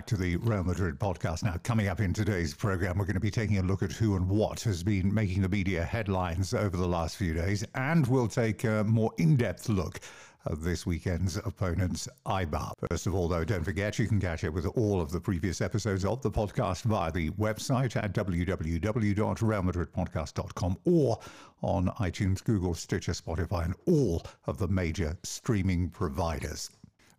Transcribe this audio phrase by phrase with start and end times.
[0.00, 1.44] Back to the Real Madrid podcast.
[1.44, 4.16] Now, coming up in today's program, we're going to be taking a look at who
[4.16, 8.26] and what has been making the media headlines over the last few days, and we'll
[8.26, 10.00] take a more in depth look
[10.46, 12.72] at this weekend's opponents, Eibar.
[12.88, 15.60] First of all, though, don't forget you can catch up with all of the previous
[15.60, 21.18] episodes of the podcast via the website at www.realmadridpodcast.com or
[21.60, 26.70] on iTunes, Google, Stitcher, Spotify, and all of the major streaming providers.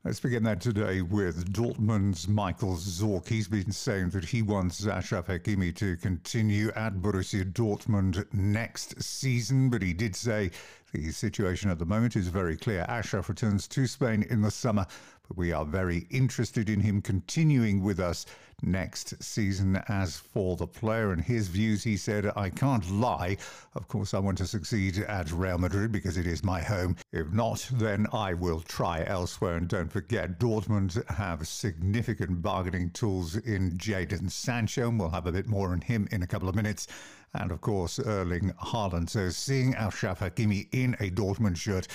[0.04, 3.28] Let's begin that today with Dortmund's Michael Zorc.
[3.28, 9.70] He's been saying that he wants Achraf Hakimi to continue at Borussia Dortmund next season,
[9.70, 10.50] but he did say
[10.92, 12.84] the situation at the moment is very clear.
[12.90, 14.88] Achraf returns to Spain in the summer,
[15.36, 18.26] we are very interested in him continuing with us
[18.64, 19.82] next season.
[19.88, 23.38] As for the player and his views, he said, I can't lie.
[23.76, 26.96] Of course, I want to succeed at Real Madrid because it is my home.
[27.12, 29.56] If not, then I will try elsewhere.
[29.56, 34.90] And don't forget, Dortmund have significant bargaining tools in Jadon Sancho.
[34.90, 36.88] And we'll have a bit more on him in a couple of minutes
[37.34, 39.10] and of course Erling Haaland.
[39.10, 41.88] So seeing Achraf Hakimi in a Dortmund shirt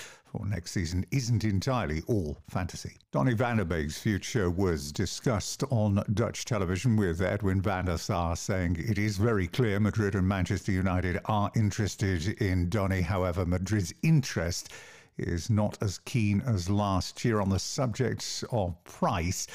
[0.44, 2.96] next season isn't entirely all fantasy.
[3.12, 8.76] Donny van Beek's future was discussed on Dutch television with Edwin van der Sar saying
[8.78, 13.00] it is very clear Madrid and Manchester United are interested in Donny.
[13.00, 14.72] However, Madrid's interest
[15.18, 19.46] is not as keen as last year on the subject of price.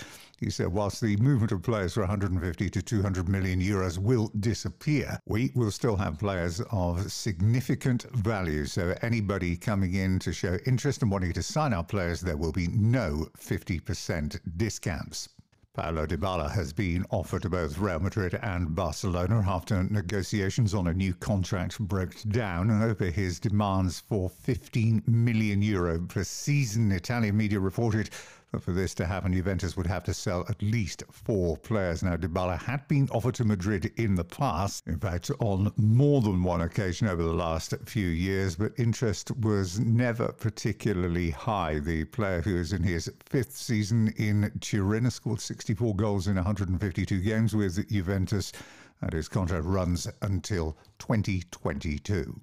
[0.42, 5.20] He said, whilst the movement of players for 150 to 200 million euros will disappear,
[5.28, 8.66] we will still have players of significant value.
[8.66, 12.52] So anybody coming in to show interest and wanting to sign our players, there will
[12.52, 15.30] be no 50% discounts.
[15.74, 20.94] Paulo Dybala has been offered to both Real Madrid and Barcelona after negotiations on a
[20.94, 26.92] new contract broke down over his demands for 15 million euro per season.
[26.92, 28.10] Italian media reported
[28.52, 32.04] but for this to happen, Juventus would have to sell at least four players.
[32.04, 36.44] Now, Dybala had been offered to Madrid in the past, in fact, on more than
[36.44, 41.80] one occasion over the last few years, but interest was never particularly high.
[41.80, 46.36] The player who is in his fifth season in Turin has scored 64 goals in
[46.36, 48.52] 152 games with Juventus,
[49.00, 52.40] and his contract runs until 2022.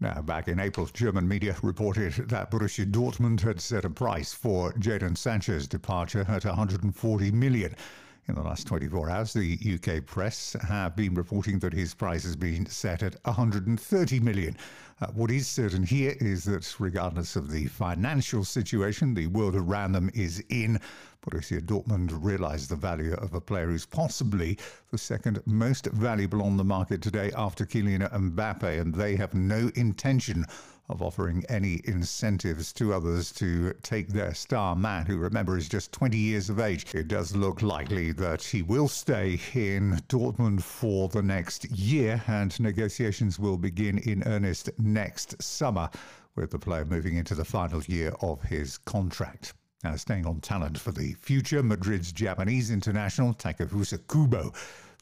[0.00, 4.72] Now, back in April, German media reported that Borussia Dortmund had set a price for
[4.72, 7.76] Jadon Sancho's departure at 140 million.
[8.26, 12.36] In the last 24 hours, the UK press have been reporting that his price has
[12.36, 14.56] been set at 130 million.
[15.02, 19.92] Uh, what is certain here is that, regardless of the financial situation the world around
[19.92, 20.80] them is in,
[21.20, 24.56] Borussia Dortmund realised the value of a player who's possibly
[24.90, 29.70] the second most valuable on the market today after Kylian Mbappe, and they have no
[29.74, 30.46] intention
[30.88, 35.92] of offering any incentives to others to take their star man, who remember is just
[35.92, 36.86] 20 years of age.
[36.94, 42.58] It does look likely that he will stay in Dortmund for the next year, and
[42.60, 45.88] negotiations will begin in earnest next summer,
[46.36, 49.54] with the player moving into the final year of his contract.
[49.84, 54.52] Now, staying on talent for the future, Madrid's Japanese international Takefusa Kubo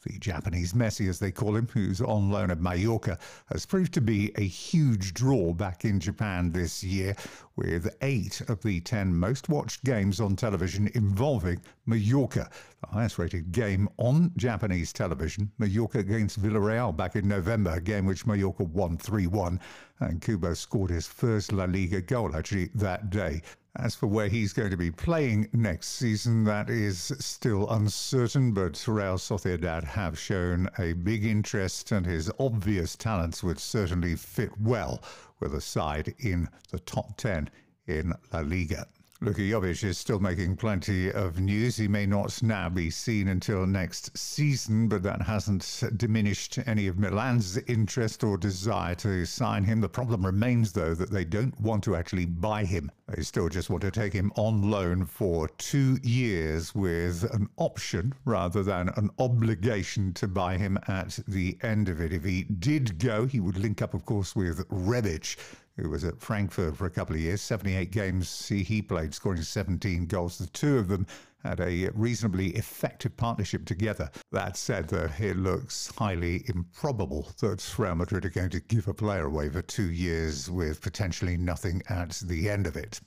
[0.03, 3.17] the Japanese Messi, as they call him, who's on loan at Mallorca,
[3.51, 7.15] has proved to be a huge draw back in Japan this year,
[7.55, 12.49] with eight of the ten most watched games on television involving Mallorca.
[12.81, 18.05] The highest rated game on Japanese television, Mallorca against Villarreal back in November, a game
[18.05, 19.59] which Mallorca won 3 1,
[19.99, 23.41] and Kubo scored his first La Liga goal actually that day.
[23.75, 28.87] As for where he's going to be playing next season, that is still uncertain, but
[28.87, 35.01] Real Sociedad have shown a big interest, and his obvious talents would certainly fit well
[35.43, 37.49] with a side in the top 10
[37.85, 38.87] in La Liga.
[39.23, 41.77] Luka Jovic is still making plenty of news.
[41.77, 46.99] He may not now be seen until next season, but that hasn't diminished any of
[46.99, 49.79] Milan's interest or desire to sign him.
[49.79, 52.91] The problem remains, though, that they don't want to actually buy him.
[53.07, 58.13] They still just want to take him on loan for two years with an option
[58.25, 62.11] rather than an obligation to buy him at the end of it.
[62.11, 65.37] If he did go, he would link up, of course, with Rebic
[65.77, 67.41] who was at Frankfurt for a couple of years.
[67.41, 70.37] 78 games he played, scoring 17 goals.
[70.37, 71.07] The two of them
[71.43, 74.09] had a reasonably effective partnership together.
[74.31, 78.93] That said, though, it looks highly improbable that Real Madrid are going to give a
[78.93, 83.01] player away for two years with potentially nothing at the end of it.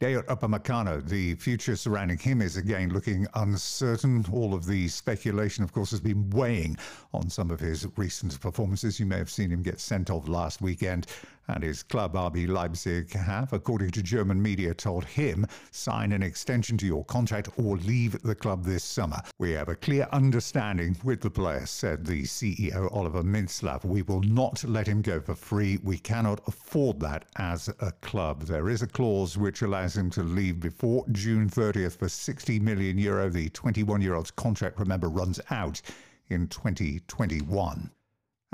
[0.00, 4.26] Dayot Upamecano, the future surrounding him is again looking uncertain.
[4.32, 6.76] All of the speculation, of course, has been weighing
[7.14, 8.98] on some of his recent performances.
[8.98, 11.06] You may have seen him get sent off last weekend
[11.48, 16.76] and his club RB Leipzig have, according to German media, told him sign an extension
[16.78, 19.20] to your contract or leave the club this summer.
[19.38, 23.84] We have a clear understanding with the player, said the CEO Oliver Mintzlaff.
[23.84, 25.78] We will not let him go for free.
[25.82, 28.42] We cannot afford that as a club.
[28.42, 32.98] There is a clause which allows him to leave before June 30th for 60 million
[32.98, 33.28] euro.
[33.28, 35.80] The 21 year old's contract, remember, runs out
[36.28, 37.90] in 2021.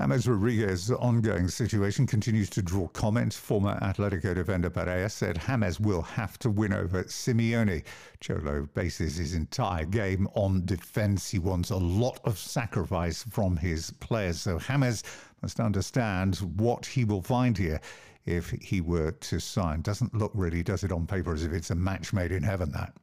[0.01, 3.35] James Rodriguez's ongoing situation continues to draw comment.
[3.35, 7.83] Former Atletico defender Perea said James will have to win over Simeone.
[8.21, 11.29] Cholo bases his entire game on defence.
[11.29, 14.41] He wants a lot of sacrifice from his players.
[14.41, 15.03] So James
[15.43, 17.81] must understand what he will find here
[18.25, 19.81] if he were to sign.
[19.81, 22.71] Doesn't look really, does it on paper, as if it's a match made in heaven,
[22.71, 22.95] that.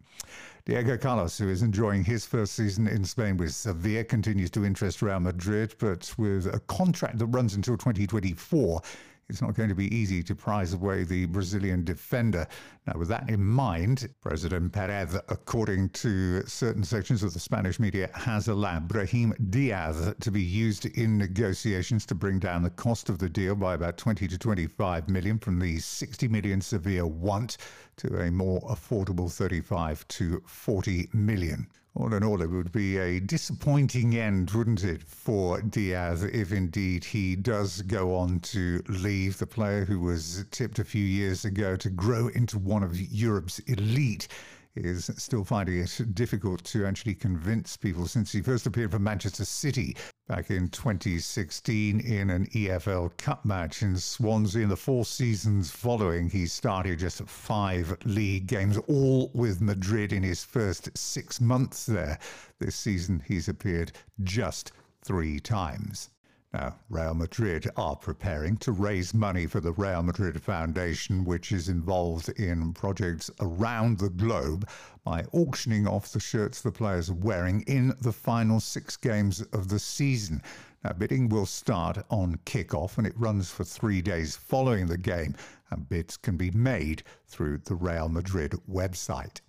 [0.65, 5.03] Diego Carlos, who is enjoying his first season in Spain with Sevilla, continues to interest
[5.03, 8.81] Real Madrid, but with a contract that runs until 2024,
[9.27, 12.47] it's not going to be easy to prize away the Brazilian defender.
[12.85, 18.09] Now, with that in mind, President Perez, according to certain sections of the Spanish media,
[18.13, 23.17] has allowed Brahim Diaz to be used in negotiations to bring down the cost of
[23.17, 27.57] the deal by about 20 to 25 million from the 60 million Sevilla want
[27.97, 31.67] to a more affordable 35 to 40 million.
[31.97, 37.05] All in all, it would be a disappointing end, wouldn't it, for Diaz if indeed
[37.05, 39.37] he does go on to leave?
[39.37, 43.59] The player who was tipped a few years ago to grow into one of Europe's
[43.59, 44.27] elite
[44.75, 49.45] is still finding it difficult to actually convince people since he first appeared for Manchester
[49.45, 49.95] City
[50.27, 54.63] back in 2016 in an EFL Cup match in Swansea.
[54.63, 60.23] In the four seasons following, he started just five league games, all with Madrid in
[60.23, 62.17] his first six months there.
[62.59, 63.91] This season, he's appeared
[64.23, 64.71] just
[65.03, 66.09] three times.
[66.57, 71.67] Now, Real Madrid are preparing to raise money for the Real Madrid Foundation, which is
[71.67, 74.65] involved in projects around the globe
[75.03, 79.67] by auctioning off the shirts the players are wearing in the final six games of
[79.67, 80.41] the season.
[80.85, 85.35] Now, bidding will start on kickoff and it runs for three days following the game,
[85.71, 89.41] and bids can be made through the Real Madrid website.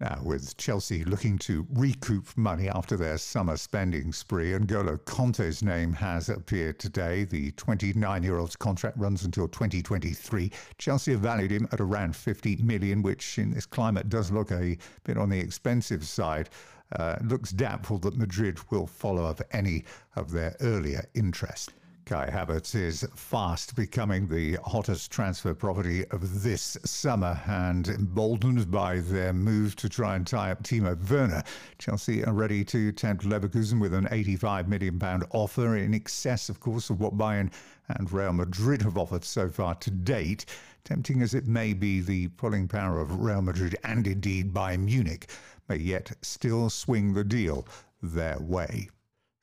[0.00, 5.60] Now, with Chelsea looking to recoup money after their summer spending spree, and Golo Kanté's
[5.60, 7.24] name has appeared today.
[7.24, 10.52] The 29 year old's contract runs until 2023.
[10.78, 14.78] Chelsea have valued him at around 50 million, which in this climate does look a
[15.02, 16.48] bit on the expensive side.
[16.92, 19.84] Uh, looks doubtful that Madrid will follow up any
[20.14, 21.72] of their earlier interest.
[22.08, 29.00] Kai Havertz is fast becoming the hottest transfer property of this summer and emboldened by
[29.00, 31.42] their move to try and tie up Timo Werner.
[31.78, 34.98] Chelsea are ready to tempt Leverkusen with an £85 million
[35.32, 37.52] offer in excess, of course, of what Bayern
[37.88, 40.46] and Real Madrid have offered so far to date.
[40.84, 45.28] Tempting as it may be, the pulling power of Real Madrid and indeed Bayern Munich
[45.68, 47.68] may yet still swing the deal
[48.02, 48.88] their way.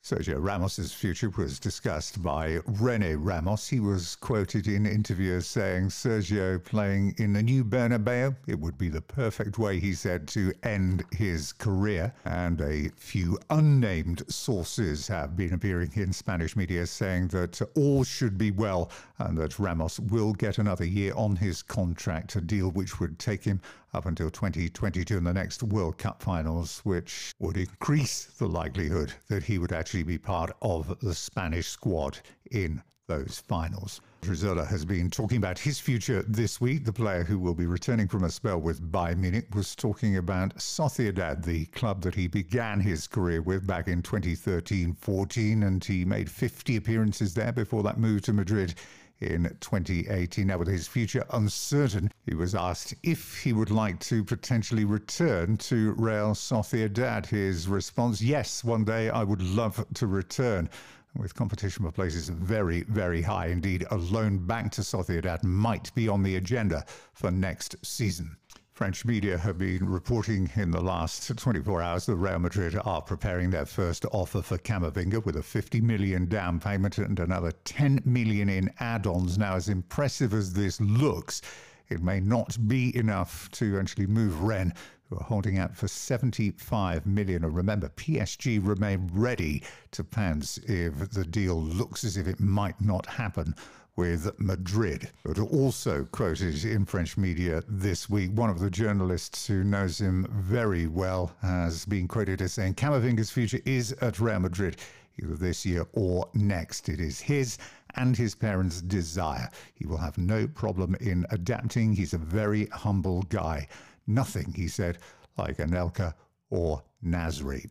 [0.06, 3.66] Sergio Ramos's future was discussed by Rene Ramos.
[3.66, 8.88] He was quoted in interviews saying Sergio playing in the new Bernabeu, it would be
[8.88, 12.14] the perfect way, he said, to end his career.
[12.24, 18.38] And a few unnamed sources have been appearing in Spanish media saying that all should
[18.38, 23.00] be well and that Ramos will get another year on his contract, a deal which
[23.00, 23.60] would take him
[23.94, 29.44] up until 2022 in the next World Cup finals, which would increase the likelihood that
[29.44, 32.18] he would actually be part of the Spanish squad
[32.50, 34.00] in those finals.
[34.22, 36.84] Odriozola has been talking about his future this week.
[36.84, 40.56] The player who will be returning from a spell with Bayern Munich was talking about
[40.56, 46.04] Sociedad, the club that he began his career with back in 2013 14, and he
[46.04, 48.74] made 50 appearances there before that move to Madrid
[49.20, 50.46] in 2018.
[50.46, 55.56] Now, with his future uncertain, he was asked if he would like to potentially return
[55.58, 57.26] to Real Sociedad.
[57.26, 60.68] His response, yes, one day I would love to return.
[61.16, 66.08] With competition for places very, very high indeed, a loan back to Sociedad might be
[66.08, 68.36] on the agenda for next season.
[68.76, 73.48] French media have been reporting in the last 24 hours that Real Madrid are preparing
[73.48, 78.50] their first offer for Camavinga with a 50 million down payment and another 10 million
[78.50, 79.38] in add-ons.
[79.38, 81.40] Now, as impressive as this looks,
[81.88, 84.74] it may not be enough to actually move Rennes,
[85.08, 87.44] who are holding out for 75 million.
[87.44, 92.80] And remember, PSG remain ready to pounce if the deal looks as if it might
[92.80, 93.54] not happen
[93.96, 95.10] with Madrid.
[95.24, 100.26] But also quoted in French media this week, one of the journalists who knows him
[100.30, 104.76] very well has been quoted as saying Camavinga's future is at Real Madrid.
[105.18, 106.88] either this year or next.
[106.88, 107.56] It is his
[107.94, 109.48] and his parents' desire.
[109.74, 111.94] He will have no problem in adapting.
[111.94, 113.66] He's a very humble guy.
[114.06, 114.98] Nothing, he said,
[115.36, 116.14] like Anelka
[116.50, 117.68] or Nasri.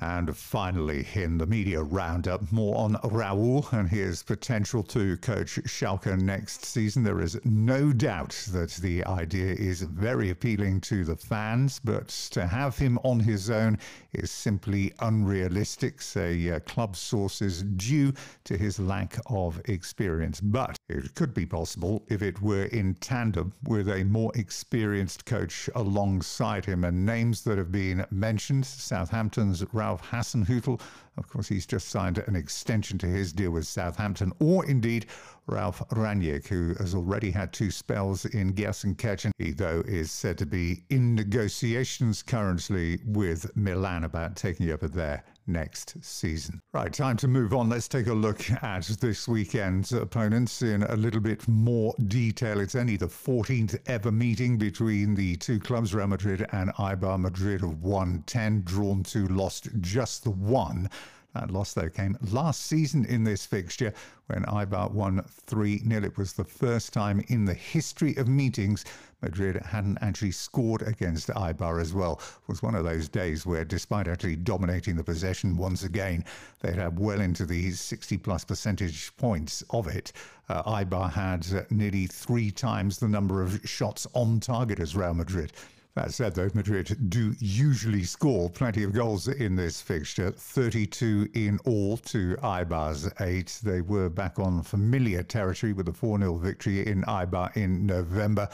[0.00, 6.18] And finally, in the media roundup, more on Raul and his potential to coach Schalke
[6.20, 7.04] next season.
[7.04, 12.44] There is no doubt that the idea is very appealing to the fans, but to
[12.44, 13.78] have him on his own
[14.12, 18.12] is simply unrealistic, say uh, club sources, due
[18.44, 20.40] to his lack of experience.
[20.40, 25.70] But it could be possible if it were in tandem with a more experienced coach
[25.76, 26.82] alongside him.
[26.82, 30.80] And names that have been mentioned Southampton's Ralph Hasenhüttl.
[31.18, 35.04] Of course, he's just signed an extension to his deal with Southampton, or indeed
[35.46, 39.32] Ralf Rangnick, who has already had two spells in Gelsenkirchen.
[39.36, 45.22] He, though, is said to be in negotiations currently with Milan about taking over there
[45.46, 46.60] next season.
[46.72, 47.68] Right, time to move on.
[47.68, 52.60] Let's take a look at this weekend's opponents in a little bit more detail.
[52.60, 57.62] It's only the 14th ever meeting between the two clubs, Real Madrid and Eibar Madrid,
[57.62, 60.88] of 110, drawn to, lost just the one.
[61.34, 63.92] That loss, though, came last season in this fixture
[64.26, 66.04] when Eibar won 3 0.
[66.04, 68.84] It was the first time in the history of meetings
[69.24, 72.20] Madrid hadn't actually scored against Eibar as well.
[72.20, 76.24] It was one of those days where, despite actually dominating the possession once again,
[76.60, 80.12] they'd have well into the 60 plus percentage points of it.
[80.48, 85.14] Uh, Eibar had uh, nearly three times the number of shots on target as Real
[85.14, 85.52] Madrid.
[85.94, 91.60] That said, though, Madrid do usually score plenty of goals in this fixture 32 in
[91.64, 93.60] all to Eibar's 8.
[93.62, 98.48] They were back on familiar territory with a 4 0 victory in Eibar in November,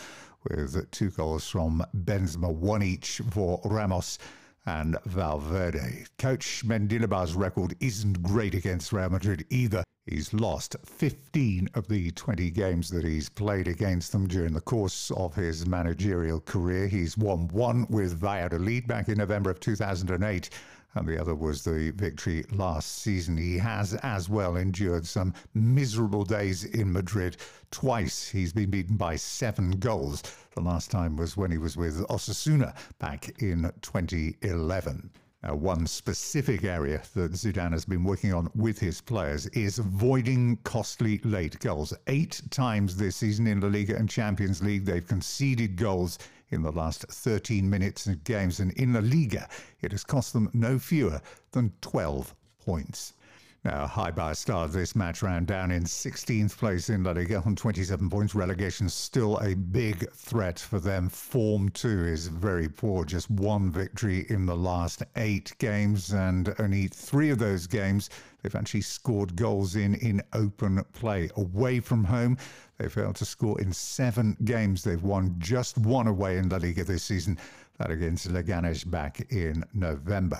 [0.50, 4.18] with two goals from Benzema, one each for Ramos
[4.66, 6.04] and Valverde.
[6.18, 9.82] Coach Mendilibar's record isn't great against Real Madrid either.
[10.06, 15.10] He's lost 15 of the 20 games that he's played against them during the course
[15.12, 16.88] of his managerial career.
[16.88, 20.50] He's won one with Valladolid back in November of 2008
[20.94, 23.36] and the other was the victory last season.
[23.36, 27.36] He has as well endured some miserable days in Madrid.
[27.70, 30.22] Twice he's been beaten by seven goals.
[30.54, 35.10] The last time was when he was with Osasuna back in 2011.
[35.42, 40.58] Now, one specific area that Zidane has been working on with his players is avoiding
[40.64, 41.94] costly late goals.
[42.08, 46.18] Eight times this season in La Liga and Champions League, they've conceded goals
[46.50, 49.48] in the last 13 minutes of games, and in La Liga,
[49.80, 51.20] it has cost them no fewer
[51.52, 53.14] than 12 points.
[53.62, 58.08] Now, Eibar started this match round down in 16th place in La Liga on 27
[58.08, 58.34] points.
[58.34, 61.10] Relegation still a big threat for them.
[61.10, 63.04] Form too is very poor.
[63.04, 68.08] Just one victory in the last eight games, and only three of those games
[68.42, 71.30] they've actually scored goals in in open play.
[71.36, 72.36] Away from home,
[72.78, 74.82] they failed to score in seven games.
[74.82, 77.38] They've won just one away in La Liga this season
[77.80, 80.38] that against Leganes back in November.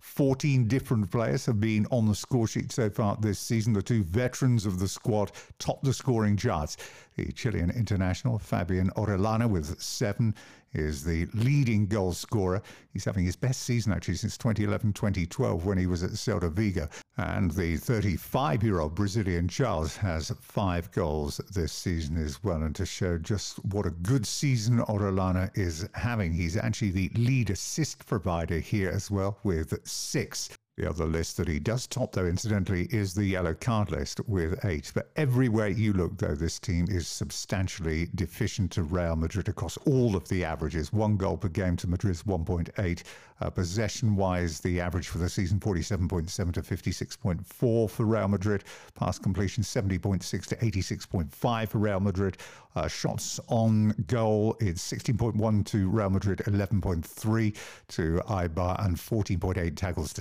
[0.00, 3.74] 14 different players have been on the score sheet so far this season.
[3.74, 6.78] The two veterans of the squad top the scoring charts.
[7.16, 10.34] The Chilean international Fabian Orellana with seven
[10.72, 12.62] is the leading goal scorer.
[12.92, 16.88] He's having his best season actually since 2011 2012 when he was at Celta Vigo.
[17.16, 22.62] And the 35 year old Brazilian Charles has five goals this season as well.
[22.62, 27.50] And to show just what a good season Orellana is having, he's actually the lead
[27.50, 30.50] assist provider here as well with six.
[30.78, 34.64] The other list that he does top, though, incidentally, is the yellow card list with
[34.64, 34.92] eight.
[34.94, 40.14] But everywhere you look, though, this team is substantially deficient to Real Madrid across all
[40.14, 40.92] of the averages.
[40.92, 43.02] One goal per game to Madrid's 1.8.
[43.40, 48.64] Uh, possession wise, the average for the season 47.7 to 56.4 for Real Madrid.
[48.94, 52.36] Pass completion 70.6 to 86.5 for Real Madrid.
[52.74, 57.56] Uh, shots on goal, it's 16.1 to Real Madrid, 11.3
[57.88, 60.20] to Eibar, and 14.8 tackles to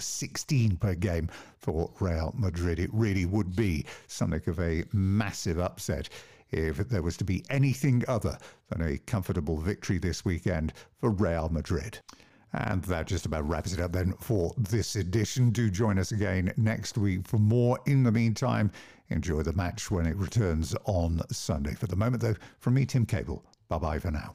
[0.49, 2.79] 16 per game for Real Madrid.
[2.79, 6.07] It really would be something of a massive upset
[6.51, 8.37] if there was to be anything other
[8.69, 11.99] than a comfortable victory this weekend for Real Madrid.
[12.53, 15.49] And that just about wraps it up then for this edition.
[15.49, 17.77] Do join us again next week for more.
[17.85, 18.71] In the meantime,
[19.09, 21.73] enjoy the match when it returns on Sunday.
[21.73, 24.33] For the moment, though, from me, Tim Cable, bye bye for now.